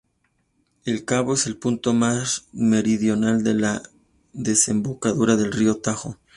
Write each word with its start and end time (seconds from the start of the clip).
El 0.83 1.05
cabo 1.05 1.35
es 1.35 1.45
el 1.45 1.57
punto 1.57 1.93
más 1.93 2.47
meridional 2.53 3.43
de 3.43 3.53
la 3.53 3.83
desembocadura 4.33 5.35
del 5.35 5.51
río 5.51 5.77
Tajo. 5.77 6.17